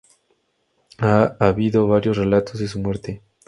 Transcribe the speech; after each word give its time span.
Ha 0.97 1.37
habido 1.39 1.85
varios 1.85 2.17
relatos 2.17 2.59
de 2.59 2.67
su 2.67 2.79
muerte. 2.79 3.21